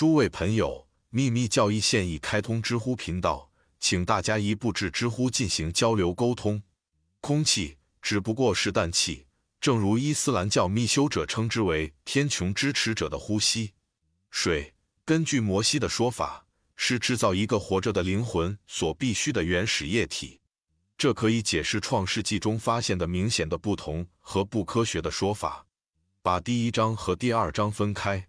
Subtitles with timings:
[0.00, 6.62] 诸位朋友，秘密教义现已开通知乎频道，请大家一步至知乎进行交流沟通。
[7.20, 9.26] 空气只不过是氮气，
[9.60, 13.74] 正如伊斯兰教密修者称之为天穹支持者的呼吸。
[14.30, 14.72] 水，
[15.04, 16.46] 根据摩西的说法，
[16.76, 20.40] 是制造一个活着的灵魂所必须的原始液体。
[20.96, 25.66] 这可以解释创世纪中发现的明显的不同和不科学的说法。
[26.22, 28.26] 把第一章和第二章分开，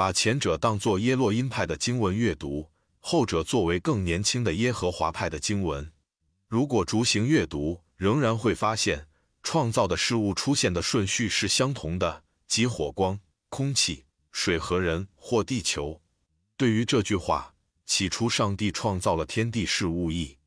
[0.00, 2.70] 把前者当作耶洛因派的经文阅读，
[3.00, 5.92] 后者作为更年轻的耶和华派的经文。
[6.48, 9.08] 如果逐行阅读，仍然会发现
[9.42, 13.20] 创造的事物出现的顺序是相同的，即火光、
[13.50, 16.00] 空气、水和人或地球。
[16.56, 17.52] 对于这句话，
[17.84, 20.38] 起初上帝创造了天地是物意，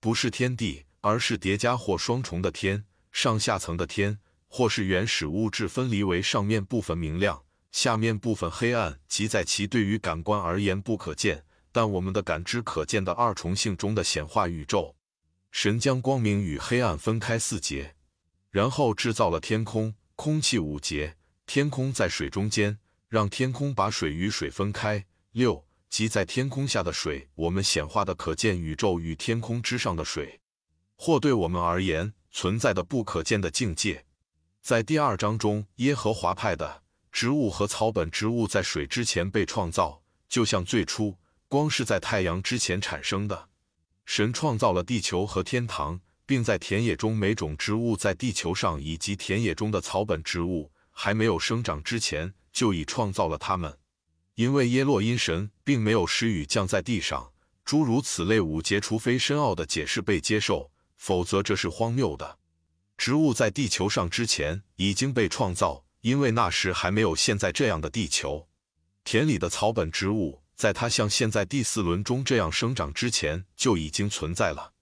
[0.00, 0.82] 不是天地。
[1.00, 7.44] 而是叠加或双重的天，上下层的天，或是原始物质分离为上面部分明亮，
[7.76, 14.96] 下面部分黑暗，即在其对于感官而言不可见，但我们的感知可见的二重性中的显化宇宙。
[15.50, 17.94] 神将光明与黑暗分开四节，
[18.50, 22.78] 然后制造了天空、空气五节，天空在水中间，
[23.10, 25.04] 让天空把水与水分开。
[25.32, 30.40] 六，即在天空下的水，我们显化的可见宇宙与天空之上的水。
[30.96, 34.06] 或对我们而言存在的不可见的境界，
[34.62, 36.84] 在第二章中，耶和华派的
[37.16, 41.16] 植物和草本植物在水之前被创造，就像最初
[41.48, 43.48] 光是在太阳之前产生的。
[44.04, 53.78] 神创造了地球和天堂，并在田野中每种植物在地球上以及田野中的草本植物还没有生长之前就已创造了它们。
[54.34, 57.32] 因为耶洛因神并没有施雨降在地上，
[57.64, 60.70] 诸如此类五节，除非深奥的解释被接受。
[60.98, 62.36] 否则这是荒谬的。
[62.98, 68.46] 植物在地球上之前已经被创造，因为那时还没有现在这样的地球。
[69.02, 74.72] 田里的草本植物在它像现在第四轮中这样生长之前就已经存在了。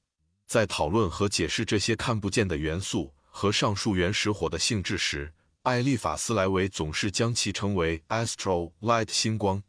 [0.47, 5.33] 在讨论和解释这些看不见的元素和上述原始火的性质时，
[5.63, 9.63] 艾利法斯莱维总是将其称为 “astro light” 星光。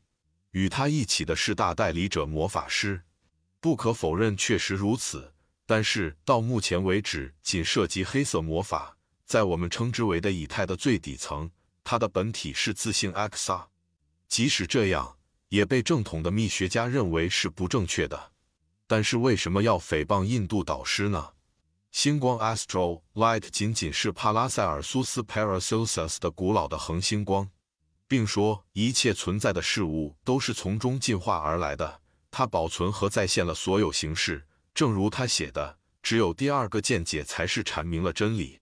[0.51, 3.01] 与他一起的是大代理者魔法师。
[3.61, 5.31] 不可否认，确实如此。
[5.65, 8.94] 但是到目前为止，仅涉及黑色魔法，
[9.25, 11.49] 在我们称之为的以太的最底层，
[11.83, 13.65] 它的本体是自性 Xa。
[14.27, 15.17] 即使这样，
[15.49, 18.31] 也被正统的密学家认为是不正确的。
[18.87, 21.31] 但是为什么要诽谤印度导师呢？
[21.91, 27.49] 星光 Astro Light 仅仅是帕拉塞尔苏斯 Paracelsus 的古老的恒星光，
[28.07, 32.01] 并说一切存在的事物都是从中进化而来的。
[32.29, 34.45] 它保存和再现了所有形式。
[34.73, 38.59] 正如他写的，只有第二个见解才是阐明了真理，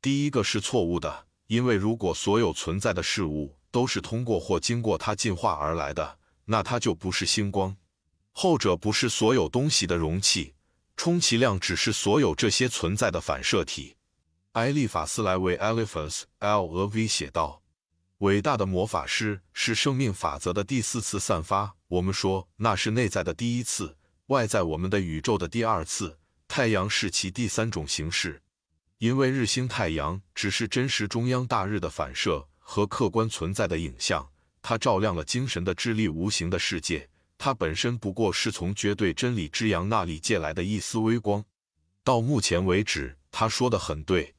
[0.00, 1.26] 第一个是错误的。
[1.48, 7.74] 因为如果所有存在的事物都是通过或经过它进化而来的，那它就不是星光。
[8.32, 10.54] 后者不是所有东西的容器，
[10.94, 13.96] 充其量只是所有这些存在的反射体。
[14.52, 16.66] 埃利法斯莱维 （Eliphas L.
[16.66, 17.62] 俄 V） 写道
[18.18, 21.74] ：“伟大的魔法师是生命法则的第四次散发。
[21.88, 23.96] 我们说那是内在的第一次。”
[24.28, 28.42] 外在我们的宇宙的第二次，太阳是其第三种形式，
[28.98, 34.28] 因为日星太阳只是真实中央大日的反射和客观存在的影像，
[34.60, 41.44] 它照亮了精神的智力无形的世界，它本身不过是从绝对真理之阳那里借来的一丝微光。
[42.02, 44.34] 到目前为止，他说的很对，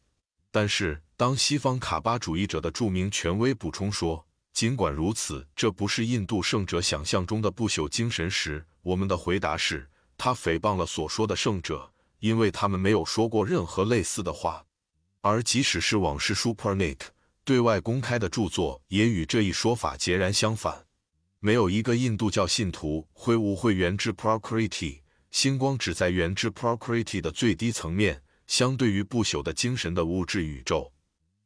[0.52, 9.88] 但是当西方卡巴主义者的著名权威补充说，尽管如此，这不是印度圣者想象中的不朽精神时，我们的回答是，
[10.18, 14.66] 他诽谤了所说的圣者，因为他们没有说过任何类似的话。
[15.22, 17.00] 而即使是往事书 permit
[17.44, 20.86] 对外公开的著作，也与这一说法截然相反。
[21.40, 30.94] 没有一个印度教信徒会误会源之 Prakriti 星光只在源之 Prakriti 的最低层面，相对于不朽的精神的物质宇宙。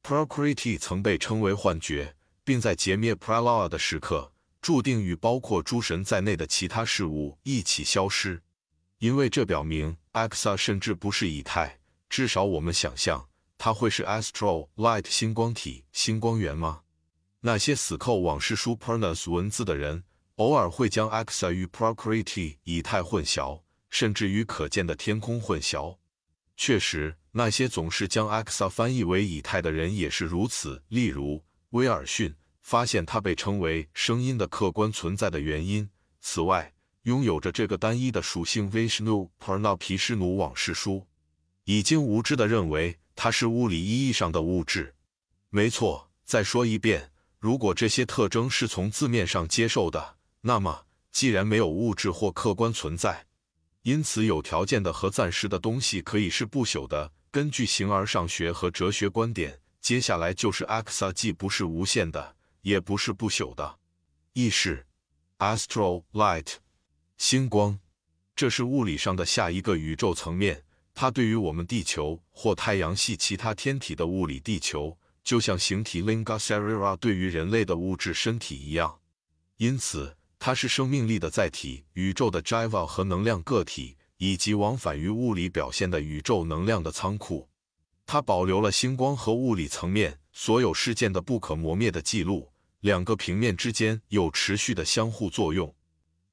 [0.02, 2.16] Prakriti 曾被称为幻觉。
[2.46, 8.42] 并在劫灭 Pralaya 的时刻，注定与包括诸神在内的其他事物一起消失，
[9.00, 11.80] 因为这表明 Axa 甚至不是以太。
[12.10, 13.28] 至少我们想象
[13.58, 16.82] 它会是 Astro Light 星光体、星光源吗？
[17.42, 20.04] 那些死扣往事书 Pernus 文字的人，
[20.36, 25.98] 偶尔会将 Axa 与 Prakriti 以太混淆，甚至与可见的天空混淆。
[26.56, 30.84] 确实，那些总是将 Axa 翻译为以太的人也是如此。
[30.88, 31.44] 例如。
[31.74, 35.90] 威尔逊发现它被称为声音的客观存在的原因。
[36.22, 36.72] 此外，
[37.04, 41.06] 拥有着这个单一的属性 Vishnu Purna 皮湿奴往事书
[41.66, 44.96] 已经无知地认为它是物理意义上的物质。
[45.50, 53.26] 没错，再说一遍，如果这些特征是从字面上接受的，那么，既然没有物质或客观存在，
[53.82, 57.12] 因此有条件的和暂时的东西可以是不朽的。
[57.30, 63.80] 根据形而上学和哲学观点，接下来就是 Axa 既不是无限的，也不是不朽的。
[64.34, 64.86] 意识
[65.40, 66.54] Astral Light
[67.26, 67.80] 星光，
[68.36, 70.66] 这是物理上的下一个宇宙层面。
[70.94, 79.00] 它对于我们地球或太阳系其他天体的物理地球，就像形体 Linga s e r i r a 对于人类的物质身体一样。
[79.56, 87.48] 因此，它是生命力的载体，宇宙的 Jiva 和能量个体，以及往返于物理表现的宇宙能量的仓库。
[88.06, 92.52] 它保留了星光和物理层面所有事件的不可磨灭的记录。
[92.82, 95.74] 两个平面之间有持续的相互作用。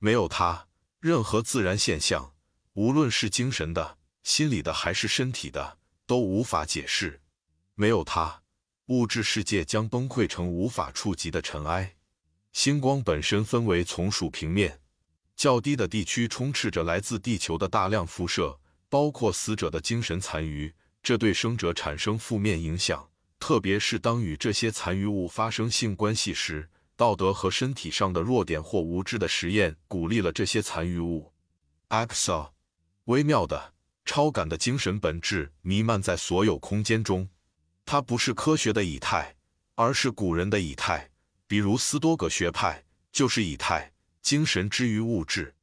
[0.01, 0.67] 没有它，
[1.01, 2.35] 任何自然现象，
[2.75, 3.97] 无论是精神的。
[4.23, 7.23] 心理的还是身体的都无法解释，
[7.75, 8.43] 没有它，
[8.89, 11.97] 物质世界将崩溃成无法触及的尘埃。
[12.53, 14.79] 星光本身分为从属平面，
[15.35, 18.61] 较低的地区充斥着来自地球的大量辐射，
[18.91, 23.09] 包括死者的精神残余，这对生者产生负面影响，
[23.39, 26.69] 特别是当与这些残余物发生性关系时。
[27.01, 31.33] 道德和身体上的弱点或无知的实验鼓励了这些残余物。
[31.89, 32.51] Axa，
[33.07, 33.73] 微妙的。
[34.05, 37.27] 超感的精神本质弥漫在所有空间中，
[37.87, 39.35] 它不是科学的以太，
[39.77, 41.09] 而是古人的以太，
[41.47, 45.55] 比如斯多葛学派就是以太，精神之于物质。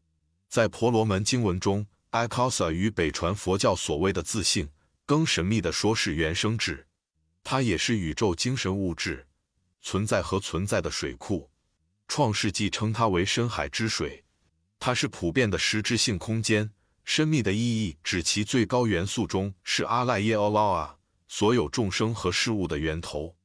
[0.49, 4.67] 在婆罗门经文中 axa 与北传佛教所谓的自性，
[5.05, 6.87] 更神秘的说是原生质，
[7.43, 9.27] 它也是宇宙精神物质
[9.81, 11.49] 存在和存在的水库。
[12.07, 14.25] 创世纪称它为深海之水，
[14.79, 16.71] 它是普遍的实质性空间。
[17.03, 20.97] 生命的意义指其最高元素中是阿赖耶奥拉啊，
[21.29, 23.36] 所有众生和事物的源头。